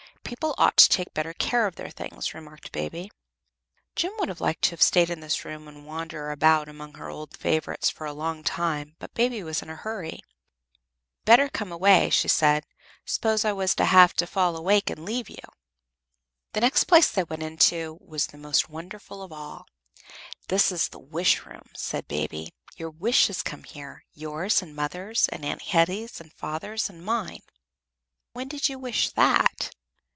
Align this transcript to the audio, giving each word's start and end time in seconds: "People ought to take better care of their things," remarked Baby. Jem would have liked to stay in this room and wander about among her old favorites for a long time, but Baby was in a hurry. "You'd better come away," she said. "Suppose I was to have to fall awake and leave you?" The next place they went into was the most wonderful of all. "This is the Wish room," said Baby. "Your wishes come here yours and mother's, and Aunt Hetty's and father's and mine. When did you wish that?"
"People 0.23 0.55
ought 0.57 0.77
to 0.77 0.87
take 0.87 1.13
better 1.13 1.33
care 1.33 1.67
of 1.67 1.75
their 1.75 1.89
things," 1.89 2.33
remarked 2.33 2.71
Baby. 2.71 3.11
Jem 3.97 4.13
would 4.17 4.29
have 4.29 4.39
liked 4.39 4.61
to 4.61 4.77
stay 4.77 5.03
in 5.11 5.19
this 5.19 5.43
room 5.43 5.67
and 5.67 5.85
wander 5.85 6.31
about 6.31 6.69
among 6.69 6.93
her 6.93 7.09
old 7.09 7.35
favorites 7.35 7.89
for 7.89 8.05
a 8.05 8.13
long 8.13 8.41
time, 8.41 8.95
but 8.97 9.13
Baby 9.13 9.43
was 9.43 9.61
in 9.61 9.69
a 9.69 9.75
hurry. 9.75 10.21
"You'd 10.21 11.25
better 11.25 11.49
come 11.49 11.69
away," 11.73 12.09
she 12.09 12.29
said. 12.29 12.65
"Suppose 13.03 13.43
I 13.43 13.51
was 13.51 13.75
to 13.75 13.83
have 13.83 14.13
to 14.15 14.25
fall 14.25 14.55
awake 14.55 14.89
and 14.89 15.03
leave 15.03 15.27
you?" 15.29 15.43
The 16.53 16.61
next 16.61 16.85
place 16.85 17.11
they 17.11 17.23
went 17.25 17.43
into 17.43 17.97
was 17.99 18.27
the 18.27 18.37
most 18.37 18.69
wonderful 18.69 19.21
of 19.21 19.33
all. 19.33 19.65
"This 20.47 20.71
is 20.71 20.87
the 20.87 20.99
Wish 20.99 21.45
room," 21.45 21.69
said 21.75 22.07
Baby. 22.07 22.53
"Your 22.77 22.89
wishes 22.91 23.43
come 23.43 23.63
here 23.65 24.05
yours 24.13 24.61
and 24.61 24.73
mother's, 24.73 25.27
and 25.27 25.43
Aunt 25.43 25.61
Hetty's 25.63 26.21
and 26.21 26.31
father's 26.31 26.89
and 26.89 27.03
mine. 27.03 27.41
When 28.31 28.47
did 28.47 28.69
you 28.69 28.79
wish 28.79 29.09
that?" 29.09 29.71